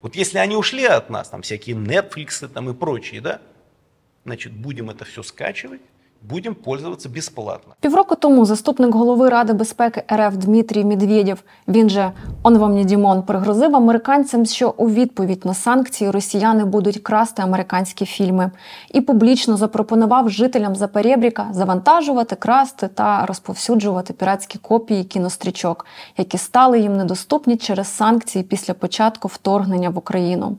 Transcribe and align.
Вот 0.00 0.14
если 0.14 0.38
они 0.38 0.56
ушли 0.56 0.84
от 0.84 1.10
нас, 1.10 1.28
там 1.28 1.42
всякие 1.42 1.76
Netflix 1.76 2.46
там 2.48 2.70
и 2.70 2.74
прочие, 2.74 3.20
да, 3.20 3.40
значит, 4.24 4.52
будем 4.52 4.90
это 4.90 5.04
все 5.04 5.22
скачивать, 5.22 5.80
будемо 6.22 6.54
пользуватися 6.54 7.08
безплатно. 7.08 7.74
Півроку 7.80 8.14
тому 8.14 8.44
заступник 8.44 8.94
голови 8.94 9.28
Ради 9.28 9.52
безпеки 9.52 10.02
РФ 10.12 10.36
Дмитрій 10.36 10.84
Медведєв, 10.84 11.42
він 11.68 11.90
же 11.90 12.12
он 12.42 12.58
вам 12.58 12.74
не 12.74 12.84
Дімон, 12.84 13.22
пригрозив 13.22 13.76
американцям, 13.76 14.46
що 14.46 14.74
у 14.76 14.90
відповідь 14.90 15.46
на 15.46 15.54
санкції 15.54 16.10
росіяни 16.10 16.64
будуть 16.64 16.98
красти 16.98 17.42
американські 17.42 18.04
фільми, 18.04 18.50
і 18.94 19.00
публічно 19.00 19.56
запропонував 19.56 20.30
жителям 20.30 20.76
Запорєбріка 20.76 21.48
завантажувати, 21.52 22.36
красти 22.36 22.88
та 22.88 23.26
розповсюджувати 23.26 24.12
піратські 24.12 24.58
копії 24.58 25.04
кінострічок, 25.04 25.86
які 26.16 26.38
стали 26.38 26.80
їм 26.80 26.96
недоступні 26.96 27.56
через 27.56 27.96
санкції 27.96 28.44
після 28.44 28.74
початку 28.74 29.28
вторгнення 29.28 29.90
в 29.90 29.98
Україну 29.98 30.56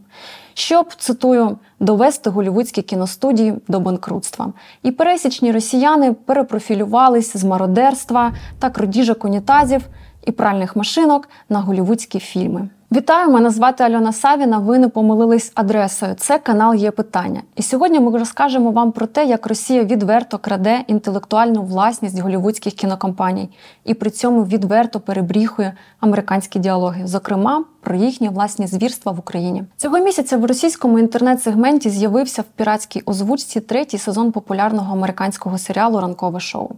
щоб 0.59 0.93
цитую 0.97 1.57
довести 1.79 2.29
голівудські 2.29 2.81
кіностудії 2.81 3.53
до 3.67 3.79
банкрутства. 3.79 4.53
І 4.83 4.91
пересічні 4.91 5.51
росіяни 5.51 6.13
перепрофілювались 6.13 7.37
з 7.37 7.43
мародерства 7.43 8.33
та 8.59 8.69
крадіжок 8.69 9.25
унітазів 9.25 9.81
і 10.25 10.31
пральних 10.31 10.75
машинок 10.75 11.29
на 11.49 11.59
голівудські 11.59 12.19
фільми. 12.19 12.69
Вітаю, 12.91 13.31
мене 13.31 13.49
звати 13.49 13.83
Альона 13.83 14.13
Савіна. 14.13 14.57
Ви 14.57 14.79
не 14.79 14.87
помилились 14.87 15.51
адресою. 15.55 16.15
Це 16.15 16.39
канал 16.39 16.75
є 16.75 16.91
питання. 16.91 17.41
І 17.55 17.61
сьогодні 17.61 17.99
ми 17.99 18.17
розкажемо 18.17 18.71
вам 18.71 18.91
про 18.91 19.05
те, 19.05 19.25
як 19.25 19.47
Росія 19.47 19.83
відверто 19.83 20.37
краде 20.37 20.83
інтелектуальну 20.87 21.63
власність 21.63 22.19
голівудських 22.19 22.73
кінокомпаній 22.73 23.49
і 23.85 23.93
при 23.93 24.09
цьому 24.09 24.43
відверто 24.43 24.99
перебріхує 24.99 25.73
американські 25.99 26.59
діалоги, 26.59 27.07
зокрема 27.07 27.63
про 27.81 27.95
їхні 27.95 28.29
власні 28.29 28.67
звірства 28.67 29.11
в 29.11 29.19
Україні. 29.19 29.63
Цього 29.77 29.99
місяця 29.99 30.37
в 30.37 30.45
російському 30.45 30.99
інтернет-сегменті 30.99 31.89
з'явився 31.89 32.41
в 32.41 32.45
піратській 32.45 33.01
озвучці 33.05 33.59
третій 33.59 33.97
сезон 33.97 34.31
популярного 34.31 34.93
американського 34.93 35.57
серіалу 35.57 35.99
Ранкове 35.99 36.39
шоу. 36.39 36.69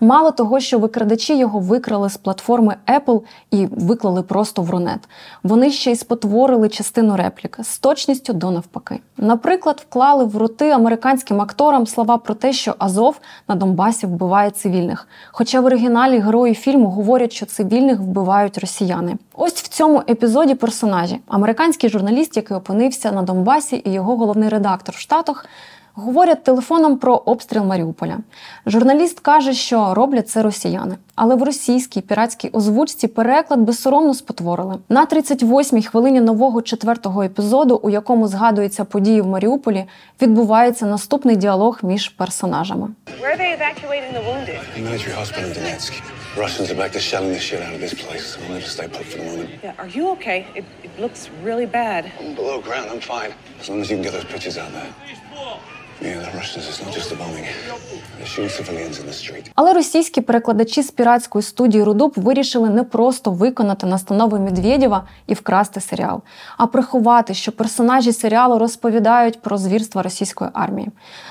Мало 0.00 0.30
того, 0.30 0.60
що 0.60 0.78
викрадачі 0.78 1.36
його 1.36 1.58
викрали 1.58 2.10
з 2.10 2.16
платформи 2.16 2.76
Apple 2.86 3.20
і 3.50 3.66
виклали 3.66 4.22
просто 4.22 4.62
в 4.62 4.70
Рунет. 4.70 5.08
Вони 5.42 5.70
ще 5.70 5.92
й 5.92 5.96
спотворили 5.96 6.68
частину 6.68 7.16
реплік 7.16 7.58
з 7.62 7.78
точністю 7.78 8.32
до 8.32 8.50
навпаки. 8.50 9.00
Наприклад, 9.16 9.82
вклали 9.88 10.24
в 10.24 10.36
роти 10.36 10.70
американським 10.70 11.40
акторам 11.40 11.86
слова 11.86 12.18
про 12.18 12.34
те, 12.34 12.52
що 12.52 12.74
Азов 12.78 13.20
на 13.48 13.54
Донбасі 13.54 14.06
вбиває 14.06 14.50
цивільних. 14.50 15.08
Хоча 15.32 15.60
в 15.60 15.64
оригіналі 15.64 16.18
герої 16.18 16.54
фільму 16.54 16.90
говорять, 16.90 17.32
що 17.32 17.46
цивільних 17.46 18.00
вбивають 18.00 18.58
росіяни. 18.58 19.16
Ось 19.34 19.54
в 19.54 19.68
цьому 19.68 20.02
епізоді 20.08 20.39
персонажі 20.48 21.20
американський 21.28 21.90
журналіст, 21.90 22.36
який 22.36 22.56
опинився 22.56 23.12
на 23.12 23.22
Донбасі, 23.22 23.82
і 23.84 23.92
його 23.92 24.16
головний 24.16 24.48
редактор 24.48 24.94
в 24.94 24.98
Штатах. 24.98 25.46
Говорять 25.94 26.44
телефоном 26.44 26.98
про 26.98 27.14
обстріл 27.14 27.64
Маріуполя. 27.64 28.18
Журналіст 28.66 29.20
каже, 29.20 29.52
що 29.52 29.94
роблять 29.94 30.28
це 30.28 30.42
росіяни, 30.42 30.96
але 31.14 31.34
в 31.34 31.42
російській 31.42 32.00
піратській 32.00 32.48
озвучці 32.48 33.08
переклад 33.08 33.60
безсоромно 33.60 34.14
спотворили. 34.14 34.74
На 34.88 35.06
38-й 35.06 35.82
хвилині 35.82 36.20
нового 36.20 36.62
четвертого 36.62 37.22
епізоду, 37.22 37.80
у 37.82 37.90
якому 37.90 38.28
згадуються 38.28 38.84
події 38.84 39.20
в 39.20 39.26
Маріуполі, 39.26 39.84
відбувається 40.22 40.86
наступний 40.86 41.36
діалог 41.36 41.78
між 41.82 42.08
персонажами. 42.08 42.88
Russians 46.36 46.70
are 46.70 46.76
back 46.76 46.92
to 46.92 47.00
shelling 47.00 47.32
the 47.32 47.40
shit 47.40 47.60
out 47.60 47.74
of 47.74 47.80
this 47.80 47.92
place. 47.92 48.38
We'll 48.38 48.50
need 48.50 48.62
to 48.62 48.68
stay 48.68 48.86
put 48.86 49.04
for 49.04 49.18
the 49.18 49.24
moment. 49.24 49.50
Yeah, 49.64 49.74
are 49.78 49.88
you 49.88 50.10
okay? 50.10 50.46
It, 50.54 50.64
it 50.84 50.96
looks 51.00 51.28
really 51.42 51.66
bad. 51.66 52.12
I'm 52.20 52.36
below 52.36 52.60
ground. 52.60 52.88
I'm 52.88 53.00
fine. 53.00 53.34
As 53.58 53.68
long 53.68 53.80
as 53.80 53.90
you 53.90 53.96
can 53.96 54.04
get 54.04 54.12
those 54.12 54.24
pictures 54.24 54.56
out 54.56 54.70
there. 54.70 54.94
Але 59.54 59.72
російські 59.72 60.20
перекладачі 60.20 60.82
з 60.82 60.90
піратської 60.90 61.42
студії 61.42 61.84
Рудуб 61.84 62.12
вирішили 62.16 62.70
не 62.70 62.84
просто 62.84 63.30
виконати 63.30 63.86
настанови 63.86 64.38
Медведєва 64.38 65.04
і 65.26 65.34
вкрасти 65.34 65.80
серіал, 65.80 66.22
а 66.56 66.66
приховати, 66.66 67.34
що 67.34 67.52
персонажі 67.52 68.12
серіалу 68.12 68.58
розповідають 68.58 69.40
про 69.40 69.58
звірства 69.58 70.02
російської 70.02 70.50
армії. 70.54 70.88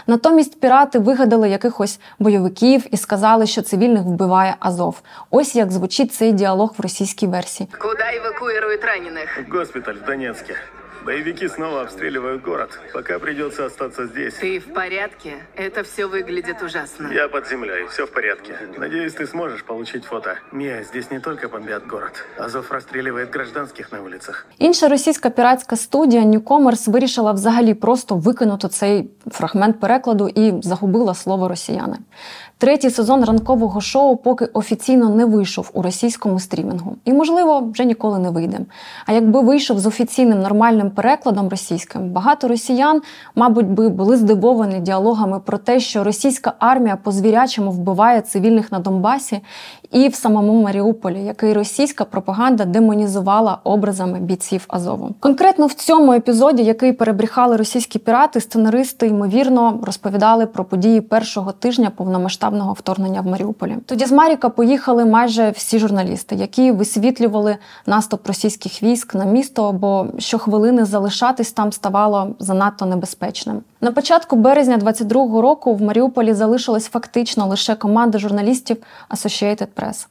Натомість 0.07 0.59
пірати 0.59 0.99
вигадали 0.99 1.49
якихось 1.49 1.99
бойовиків 2.19 2.85
і 2.91 2.97
сказали, 2.97 3.47
що 3.47 3.61
цивільних 3.61 4.01
вбиває 4.01 4.55
Азов. 4.59 5.01
Ось 5.29 5.55
як 5.55 5.71
звучить 5.71 6.13
цей 6.13 6.31
діалог 6.31 6.73
в 6.77 6.81
російській 6.81 7.27
версії. 7.27 7.69
Куди 7.79 8.03
евакуюють 8.17 8.83
ранених? 8.83 9.45
Госпіталь 9.51 9.93
в 9.93 10.05
Донецьке. 10.05 10.55
Боевики 11.04 11.48
снова 11.48 11.82
обстреливают 11.82 12.42
город. 12.42 12.80
Пока 12.94 13.18
придется 13.18 13.66
остаться 13.66 14.06
здесь. 14.06 14.34
Ты 14.34 14.58
в 14.58 14.72
порядке? 14.72 15.34
Это 15.54 15.84
все 15.84 16.06
выглядит 16.06 16.62
ужасно. 16.62 17.12
Я 17.12 17.28
под 17.28 17.46
землей, 17.46 17.86
все 17.90 18.06
в 18.06 18.10
порядке. 18.10 18.54
Надеюсь, 18.78 19.12
ты 19.12 19.26
сможешь 19.26 19.64
получить 19.64 20.04
фото. 20.04 20.38
Мия, 20.50 20.82
здесь 20.82 21.10
не 21.10 21.20
только 21.20 21.48
бомбят 21.48 21.86
город. 21.86 22.24
Азов 22.38 22.70
расстреливает 22.70 23.30
гражданских 23.30 23.92
на 23.92 24.00
улицах. 24.00 24.46
Інша 24.58 24.88
російська 24.88 25.30
піратська 25.30 25.76
студія 25.76 26.22
Newcomers 26.22 26.90
вирішила 26.90 27.32
взагалі 27.32 27.74
просто 27.74 28.16
викинути 28.16 28.68
цей 28.68 29.10
фрагмент 29.30 29.80
перекладу 29.80 30.28
і 30.28 30.62
загубила 30.62 31.14
слово 31.14 31.48
росіяни. 31.48 31.96
Третій 32.58 32.90
сезон 32.90 33.24
ранкового 33.24 33.80
шоу 33.80 34.16
поки 34.16 34.44
офіційно 34.44 35.08
не 35.08 35.24
вийшов 35.24 35.70
у 35.72 35.82
російському 35.82 36.40
стрімінгу 36.40 36.96
і, 37.04 37.12
можливо, 37.12 37.70
вже 37.72 37.84
ніколи 37.84 38.18
не 38.18 38.30
вийде. 38.30 38.58
А 39.06 39.12
якби 39.12 39.40
вийшов 39.40 39.78
з 39.78 39.86
офіційним 39.86 40.40
нормальним 40.40 40.87
перекладом 40.89 41.49
російським, 41.49 42.09
багато 42.09 42.47
росіян, 42.47 43.01
мабуть, 43.35 43.67
би 43.67 43.89
були 43.89 44.17
здивовані 44.17 44.79
діалогами 44.79 45.39
про 45.39 45.57
те, 45.57 45.79
що 45.79 46.03
російська 46.03 46.53
армія 46.59 46.97
по 47.03 47.11
звірячому 47.11 47.71
вбиває 47.71 48.21
цивільних 48.21 48.71
на 48.71 48.79
Донбасі 48.79 49.41
і 49.91 50.07
в 50.07 50.15
самому 50.15 50.63
Маріуполі, 50.63 51.23
який 51.23 51.53
російська 51.53 52.05
пропаганда 52.05 52.65
демонізувала 52.65 53.57
образами 53.63 54.19
бійців 54.19 54.65
Азову. 54.67 55.15
Конкретно 55.19 55.65
в 55.65 55.73
цьому 55.73 56.13
епізоді, 56.13 56.63
який 56.63 56.93
перебріхали 56.93 57.57
російські 57.57 57.99
пірати, 57.99 58.41
сценаристи 58.41 59.07
ймовірно 59.07 59.79
розповідали 59.83 60.45
про 60.45 60.63
події 60.63 61.01
першого 61.01 61.51
тижня 61.51 61.91
повномасштабного 61.95 62.73
вторгнення 62.73 63.21
в 63.21 63.27
Маріуполі. 63.27 63.75
Тоді 63.85 64.05
з 64.05 64.11
Маріка 64.11 64.49
поїхали 64.49 65.05
майже 65.05 65.49
всі 65.49 65.79
журналісти, 65.79 66.35
які 66.35 66.71
висвітлювали 66.71 67.57
наступ 67.85 68.27
російських 68.27 68.83
військ 68.83 69.15
на 69.15 69.25
місто, 69.25 69.71
бо 69.71 70.05
щохвилини 70.17 70.78
залишатись 70.85 71.51
там 71.51 71.71
ставало 71.71 72.35
занадто 72.39 72.85
небезпечним. 72.85 73.61
На 73.81 73.91
початку 73.91 74.35
березня 74.35 74.77
22-го 74.77 75.41
року 75.41 75.75
в 75.75 75.81
Маріуполі 75.81 76.33
залишилась 76.33 76.87
фактично 76.87 77.47
лише 77.47 77.75
команда 77.75 78.17
журналістів 78.17 78.77
Associated 79.09 79.67
Press 79.75 80.07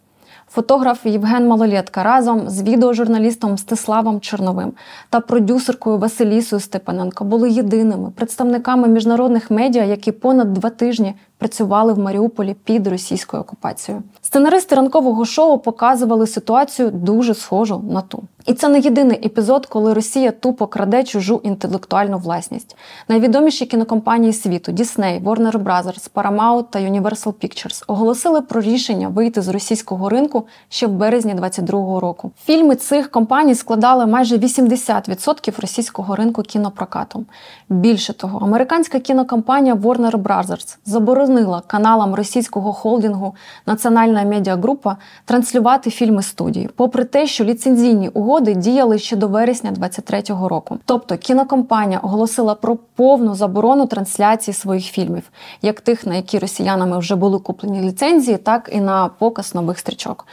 фотограф 0.50 1.06
Євген 1.06 1.48
Малолєтка 1.48 2.02
разом 2.02 2.48
з 2.48 2.62
відеожурналістом 2.62 3.52
Мстиславом 3.52 4.20
Чорновим 4.20 4.72
та 5.10 5.20
продюсеркою 5.20 5.98
Василісою 5.98 6.60
Степаненко 6.60 7.24
були 7.24 7.50
єдиними 7.50 8.10
представниками 8.10 8.88
міжнародних 8.88 9.50
медіа, 9.50 9.84
які 9.84 10.12
понад 10.12 10.52
два 10.52 10.70
тижні 10.70 11.14
працювали 11.38 11.92
в 11.92 11.98
Маріуполі 11.98 12.56
під 12.64 12.86
російською 12.86 13.42
окупацією. 13.42 14.02
Сценаристи 14.22 14.74
ранкового 14.74 15.24
шоу 15.24 15.58
показували 15.58 16.26
ситуацію 16.26 16.90
дуже 16.90 17.34
схожу 17.34 17.84
на 17.90 18.00
ту. 18.00 18.22
І 18.46 18.54
це 18.54 18.68
не 18.68 18.78
єдиний 18.78 19.26
епізод, 19.26 19.66
коли 19.66 19.94
Росія 19.94 20.30
тупо 20.30 20.66
краде 20.66 21.04
чужу 21.04 21.40
інтелектуальну 21.44 22.18
власність. 22.18 22.76
Найвідоміші 23.08 23.66
кінокомпанії 23.66 24.32
світу 24.32 24.72
Disney, 24.72 25.22
Warner 25.22 25.62
Bros., 25.62 26.10
Paramount 26.14 26.64
та 26.70 26.78
Universal 26.78 27.32
Pictures 27.32 27.84
оголосили 27.86 28.40
про 28.40 28.60
рішення 28.60 29.08
вийти 29.08 29.42
з 29.42 29.48
російського 29.48 30.08
ринку 30.08 30.46
ще 30.68 30.86
в 30.86 30.90
березні 30.90 31.34
2022 31.34 32.00
року. 32.00 32.30
Фільми 32.44 32.76
цих 32.76 33.10
компаній 33.10 33.54
складали 33.54 34.06
майже 34.06 34.36
80% 34.36 35.60
російського 35.60 36.16
ринку 36.16 36.42
кінопрокату. 36.42 37.24
Більше 37.68 38.12
того, 38.12 38.38
американська 38.38 38.98
кінокомпанія 38.98 39.74
Warner 39.74 40.16
Bros. 40.16 40.76
заборонила 40.84 41.27
каналам 41.66 42.14
російського 42.14 42.72
холдингу 42.72 43.34
Національна 43.66 44.24
медіагрупа 44.24 44.96
транслювати 45.24 45.90
фільми 45.90 46.22
студії, 46.22 46.70
попри 46.76 47.04
те, 47.04 47.26
що 47.26 47.44
ліцензійні 47.44 48.08
угоди 48.08 48.54
діяли 48.54 48.98
ще 48.98 49.16
до 49.16 49.28
вересня 49.28 49.70
2023 49.70 50.48
року. 50.48 50.78
Тобто 50.84 51.16
кінокомпанія 51.16 51.98
оголосила 51.98 52.54
про 52.54 52.76
повну 52.76 53.34
заборону 53.34 53.86
трансляції 53.86 54.54
своїх 54.54 54.84
фільмів, 54.84 55.22
як 55.62 55.80
тих, 55.80 56.06
на 56.06 56.14
які 56.14 56.38
росіянами 56.38 56.98
вже 56.98 57.16
були 57.16 57.38
куплені 57.38 57.80
ліцензії, 57.80 58.36
так 58.36 58.70
і 58.72 58.80
на 58.80 59.08
показ 59.08 59.54
нових 59.54 59.78
стрічок. 59.78 60.26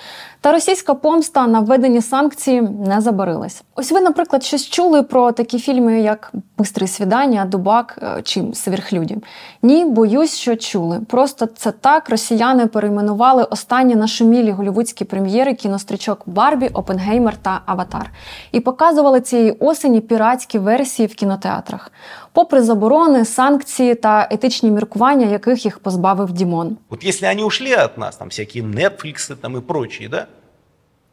Та 0.46 0.52
російська 0.52 0.94
помста 0.94 1.48
на 1.48 1.60
введені 1.60 2.02
санкції 2.02 2.62
не 2.62 3.02
забарилась. 3.02 3.64
Ось 3.76 3.92
ви, 3.92 4.02
наприклад, 4.02 4.44
щось 4.44 4.70
чули 4.70 5.04
про 5.04 5.32
такі 5.32 5.60
фільми, 5.60 6.02
як 6.02 6.32
Бистрий 6.58 6.88
свідання, 6.88 7.46
Дубак 7.46 8.00
е, 8.02 8.22
чи 8.22 8.44
Сверхлюді? 8.54 9.18
Ні, 9.62 9.86
боюсь, 9.86 10.38
що 10.38 10.56
чули. 10.56 11.00
Просто 11.08 11.46
це 11.46 11.72
так 11.72 12.10
росіяни 12.10 12.68
перейменували 12.68 13.44
останні 13.44 13.96
нашумілі 13.96 14.52
голівудські 14.52 15.06
прем'єри 15.06 15.54
кінострічок 15.54 16.22
Барбі, 16.26 16.68
Опенгеймер 16.68 17.38
та 17.38 17.62
Аватар 17.66 18.12
і 18.52 18.60
показували 18.60 19.22
цієї 19.22 19.52
осені 19.52 20.02
піратські 20.02 20.60
версії 20.60 21.08
в 21.08 21.16
кінотеатрах, 21.16 21.92
попри 22.34 22.62
заборони, 22.62 23.26
санкції 23.26 23.96
та 23.96 24.28
етичні 24.32 24.72
міркування, 24.72 25.28
яких 25.28 25.66
їх 25.66 25.80
позбавив 25.80 26.32
Дімон. 26.32 26.78
Вот 26.90 27.04
если 27.04 27.28
они 27.28 27.44
ушли 27.44 27.76
от 27.86 27.98
нас, 27.98 28.16
там 28.16 28.28
всякие 28.28 28.64
Netflix 28.64 29.36
там 29.36 29.58
и 29.58 29.62
прочие, 29.62 30.10
да, 30.10 30.28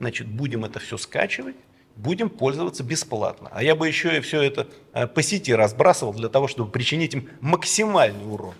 значит, 0.03 0.27
будем 0.27 0.65
это 0.65 0.81
все 0.81 0.99
скачивать, 0.99 1.55
будем 1.95 2.29
пользоваться 2.29 2.83
бесплатно. 2.83 3.49
А 3.53 3.63
я 3.63 3.77
бы 3.77 3.87
еще 3.87 4.17
и 4.17 4.21
все 4.21 4.43
это 4.43 4.67
э, 4.93 5.07
по 5.07 5.23
сети 5.23 5.55
разбрасывал 5.55 6.13
для 6.13 6.29
того, 6.29 6.49
чтобы 6.49 6.73
причинить 6.73 7.15
им 7.15 7.29
максимальный 7.41 8.27
урон. 8.29 8.55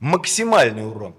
Максимальный 0.00 0.86
урон. 0.86 1.14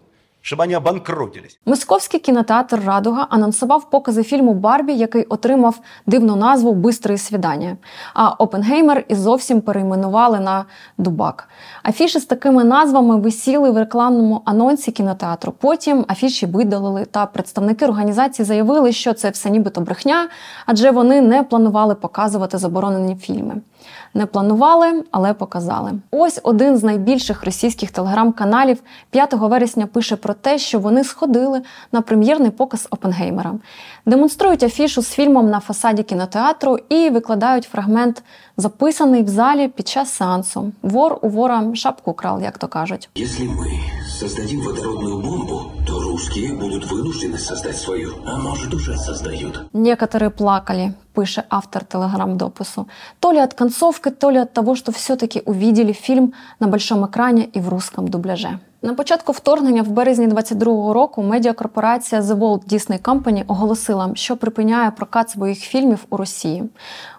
Чтобы 0.48 0.64
они 0.64 0.74
обанкротились. 0.74 1.60
Московський 1.66 2.20
кінотеатр 2.20 2.82
Радуга 2.86 3.28
анонсував 3.30 3.90
покази 3.90 4.24
фільму 4.24 4.54
Барбі, 4.54 4.94
який 4.94 5.24
отримав 5.24 5.80
дивну 6.06 6.36
назву 6.36 6.74
Бистрої 6.74 7.18
свідання. 7.18 7.78
А 8.14 8.30
Опенгеймер 8.30 9.06
і 9.08 9.16
зовсім 9.16 9.62
перейменували 9.62 10.40
на 10.40 10.66
Дубак. 10.98 11.50
Афіші 11.84 12.20
з 12.20 12.26
такими 12.26 12.64
назвами 12.64 13.20
висіли 13.20 13.72
в 13.72 13.78
рекламному 13.78 14.42
анонсі 14.46 14.92
кінотеатру. 14.92 15.52
Потім 15.52 16.06
афіші 16.08 16.46
видалили, 16.46 17.06
та 17.06 17.26
представники 17.26 17.86
організації 17.86 18.46
заявили, 18.46 18.92
що 18.92 19.14
це 19.14 19.30
все 19.30 19.50
нібито 19.50 19.82
брехня, 19.82 20.30
адже 20.66 20.92
вони 20.92 21.22
не 21.22 21.44
планували 21.44 21.96
показувати 21.96 22.58
заборонені 22.58 23.16
фільми. 23.16 23.62
Не 24.14 24.26
планували, 24.26 25.04
але 25.12 25.34
показали. 25.34 25.92
Ось 26.12 26.40
один 26.44 26.78
з 26.78 26.84
найбільших 26.84 27.44
російських 27.44 27.92
телеграм-каналів 27.92 28.78
5 29.10 29.34
вересня 29.34 29.88
пише 29.88 30.16
про 30.16 30.34
те, 30.37 30.59
що 30.59 30.79
вони 30.79 31.05
сходили 31.05 31.63
на 31.93 32.01
прем'єрний 32.01 32.51
показ 32.51 32.89
Опенгеймера, 32.91 33.55
демонструють 34.07 34.63
афішу 34.63 35.03
з 35.03 35.09
фільмом 35.09 35.51
на 35.51 35.61
фасаді 35.61 36.03
кінотеатру 36.03 36.79
і 36.89 37.11
викладають 37.11 37.65
фрагмент, 37.65 38.23
записаний 38.57 39.23
в 39.23 39.29
залі 39.29 39.69
під 39.69 39.89
час 39.89 40.13
сеансу. 40.13 40.73
Вор 40.83 41.19
у 41.23 41.29
вора 41.29 41.75
шапку 41.75 42.13
крал, 42.13 42.43
як 42.43 42.59
то 42.59 42.69
кажуть. 42.69 43.09
Если 43.17 43.47
мы 43.47 43.81
создадим 44.21 44.61
водородную 44.61 45.21
бомбу, 45.21 45.73
то 45.87 46.01
русские 46.01 46.55
будут 46.55 46.91
вынуждены 46.91 47.39
создать 47.39 47.77
свою. 47.77 48.15
А 48.27 48.37
может, 48.37 48.75
уже 48.75 48.97
создают. 48.99 49.61
Некоторые 49.73 50.31
плакали, 50.31 50.95
пише 51.15 51.45
автор 51.49 51.85
телеграм-допису. 51.85 52.89
То 53.21 53.33
ли 53.33 53.39
от 53.39 53.55
концовки, 53.55 54.11
то 54.11 54.31
ли 54.31 54.39
от 54.39 54.53
того, 54.53 54.75
что 54.77 54.93
все-таки 54.93 55.43
увидели 55.45 55.93
фильм 55.93 56.33
на 56.61 56.69
большом 56.69 57.07
экране 57.07 57.45
и 57.45 57.61
в 57.61 57.69
русском 57.69 58.09
дубляже. 58.09 58.59
На 58.82 58.94
початку 58.94 59.32
вторгнення 59.32 59.82
в 59.82 59.88
березні 59.88 60.28
22-го 60.28 60.94
року 60.94 61.24
медіакорпорація 61.24 62.22
The 62.22 62.36
Walt 62.36 62.74
Disney 62.74 63.02
Company 63.02 63.44
оголосила, 63.48 64.12
що 64.14 64.38
припиняє 64.38 64.92
прокат 64.92 65.30
своїх 65.30 65.60
фільмів 65.60 66.06
у 66.10 66.18
Росії. 66.18 66.64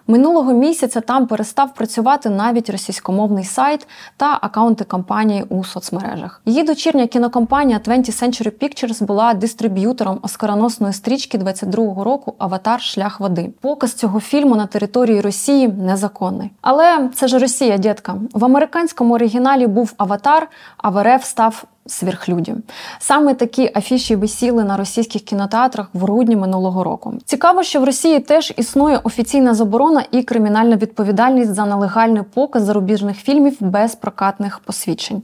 Минулого 0.09 0.53
місяця 0.53 1.01
там 1.01 1.27
перестав 1.27 1.73
працювати 1.73 2.29
навіть 2.29 2.69
російськомовний 2.69 3.43
сайт 3.43 3.87
та 4.17 4.39
акаунти 4.41 4.83
компанії 4.83 5.43
у 5.49 5.63
соцмережах. 5.63 6.41
Її 6.45 6.63
дочірня 6.63 7.07
кінокомпанія 7.07 7.79
20th 7.79 8.23
Century 8.23 8.51
Pictures 8.51 9.03
була 9.03 9.33
дистриб'ютором 9.33 10.19
оскароносної 10.21 10.93
стрічки 10.93 11.37
22-го 11.37 12.03
року 12.03 12.33
Аватар 12.37 12.81
Шлях 12.81 13.19
води. 13.19 13.49
Показ 13.61 13.93
цього 13.93 14.19
фільму 14.19 14.55
на 14.55 14.65
території 14.65 15.21
Росії 15.21 15.67
незаконний. 15.67 16.51
Але 16.61 17.09
це 17.15 17.27
ж 17.27 17.39
Росія, 17.39 17.77
дітка. 17.77 18.15
В 18.33 18.45
американському 18.45 19.13
оригіналі 19.13 19.67
був 19.67 19.93
Аватар, 19.97 20.47
а 20.77 20.89
в 20.89 21.03
РФ 21.03 21.25
став 21.25 21.63
сверхлюді. 21.89 22.55
Саме 22.99 23.33
такі 23.33 23.71
афіші 23.75 24.15
висіли 24.15 24.63
на 24.63 24.77
російських 24.77 25.21
кінотеатрах 25.21 25.89
в 25.93 25.99
грудні 26.01 26.35
минулого 26.35 26.83
року. 26.83 27.13
Цікаво, 27.25 27.63
що 27.63 27.81
в 27.81 27.83
Росії 27.83 28.19
теж 28.19 28.53
існує 28.57 28.99
офіційна 29.03 29.53
заборона 29.53 30.03
і 30.11 30.23
кримінальна 30.23 30.75
відповідальність 30.75 31.53
за 31.53 31.65
нелегальний 31.65 32.23
показ 32.33 32.63
зарубіжних 32.63 33.17
фільмів 33.17 33.57
без 33.59 33.95
прокатних 33.95 34.59
посвідчень. 34.59 35.21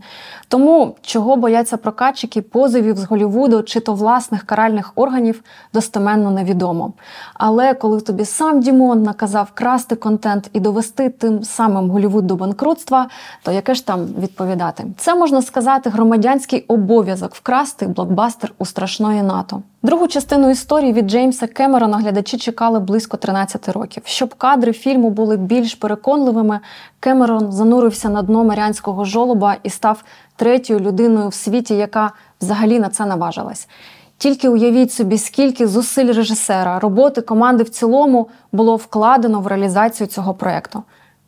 Тому 0.48 0.96
чого 1.02 1.36
бояться 1.36 1.78
прокатчики 1.78 2.42
позовів 2.42 2.98
з 2.98 3.04
Голівуду 3.04 3.64
чи 3.64 3.80
то 3.80 3.94
власних 3.94 4.44
каральних 4.44 4.92
органів 4.96 5.44
достеменно 5.74 6.32
невідомо. 6.32 6.94
Але 7.34 7.74
коли 7.74 8.02
тобі 8.02 8.26
сам 8.26 8.60
Дімон 8.60 9.04
наказав 9.04 9.52
красти 9.54 9.96
контент 9.96 10.50
і 10.54 10.60
довести 10.60 11.10
тим 11.10 11.44
самим 11.44 11.90
Голівуд 11.90 12.28
до 12.28 12.36
банкрутства, 12.36 13.08
то 13.44 13.52
яке 13.52 13.76
ж 13.76 13.86
там 13.86 14.06
відповідати? 14.06 14.86
Це 14.98 15.16
можна 15.16 15.42
сказати 15.42 15.90
громадянський 16.56 16.66
обов'язок 16.68 17.36
вкрасти 17.36 17.88
блокбастер 17.88 18.54
у 18.58 18.66
страшної 18.66 19.22
НАТО. 19.22 19.62
Другу 19.84 20.08
частину 20.08 20.50
історії 20.50 20.94
від 20.94 21.08
Джеймса 21.10 21.48
Кемерона 21.48 21.98
глядачі 21.98 22.38
чекали 22.38 22.80
близько 22.80 23.18
13 23.18 23.70
років. 23.70 24.04
Щоб 24.06 24.36
кадри 24.36 24.74
фільму 24.74 25.10
були 25.10 25.38
більш 25.38 25.76
переконливими, 25.76 26.60
Кемерон 27.00 27.52
занурився 27.52 28.10
на 28.10 28.22
дно 28.22 28.44
маріанського 28.44 29.06
жолоба 29.06 29.58
і 29.64 29.70
став 29.70 30.04
третьою 30.36 30.80
людиною 30.80 31.30
в 31.30 31.34
світі, 31.34 31.76
яка 31.76 32.12
взагалі 32.42 32.80
на 32.80 32.90
це 32.90 33.06
наважилась. 33.06 33.68
Тільки 34.18 34.50
уявіть 34.50 34.92
собі, 34.92 35.18
скільки 35.18 35.68
зусиль 35.68 36.14
режисера, 36.14 36.80
роботи 36.80 37.22
команди 37.22 37.64
в 37.64 37.70
цілому 37.70 38.28
було 38.52 38.76
вкладено 38.76 39.40
в 39.42 39.48
реалізацію 39.48 40.08
цього 40.08 40.34
проєкту. 40.34 40.84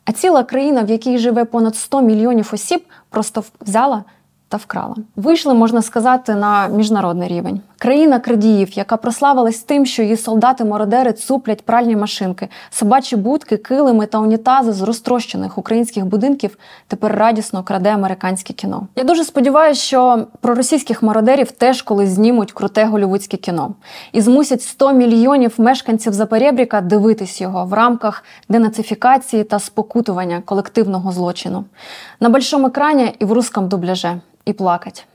А 0.06 0.12
ціла 0.12 0.44
країна, 0.44 0.84
в 0.84 0.90
якій 0.90 1.18
живе 1.18 1.46
понад 1.46 1.76
100 1.76 2.02
мільйонів 2.02 2.50
осіб, 2.54 2.82
просто 3.10 3.44
взяла 3.62 4.04
та 4.48 4.58
вкрала. 4.58 4.96
Вийшли, 5.16 5.54
можна 5.54 5.82
сказати, 5.82 6.36
на 6.36 6.68
міжнародний 6.68 7.28
рівень. 7.28 7.62
Країна 7.80 8.20
крадіїв, 8.20 8.78
яка 8.78 8.98
прославилась 8.98 9.60
тим, 9.60 9.86
що 9.86 10.04
її 10.04 10.18
солдати-мародери 10.18 11.14
цуплять 11.14 11.66
пральні 11.66 11.96
машинки, 11.96 12.48
собачі 12.70 13.16
будки, 13.16 13.58
килими 13.58 14.06
та 14.06 14.20
унітази 14.20 14.74
з 14.74 14.82
розтрощених 14.82 15.58
українських 15.58 16.06
будинків, 16.06 16.58
тепер 16.88 17.16
радісно 17.16 17.64
краде 17.64 17.90
американське 17.90 18.54
кіно. 18.54 18.88
Я 18.96 19.04
дуже 19.04 19.24
сподіваюся, 19.24 19.82
що 19.82 20.28
про 20.42 20.56
російських 20.56 21.04
мародерів 21.04 21.52
теж 21.52 21.82
колись 21.82 22.10
знімуть 22.10 22.52
круте 22.52 22.86
голівудське 22.86 23.38
кіно 23.38 23.74
і 24.12 24.22
змусять 24.22 24.62
100 24.62 24.94
мільйонів 24.94 25.54
мешканців 25.58 26.14
Запорєбріка 26.14 26.82
дивитись 26.82 27.42
його 27.42 27.66
в 27.66 27.74
рамках 27.74 28.24
денацифікації 28.50 29.44
та 29.44 29.60
спокутування 29.60 30.42
колективного 30.46 31.12
злочину 31.12 31.66
на 32.20 32.30
большому 32.30 32.68
екрані 32.68 33.16
і 33.20 33.26
в 33.26 33.32
русском 33.32 33.68
дубляже 33.68 34.22
і 34.46 34.54
плакать. 34.54 35.08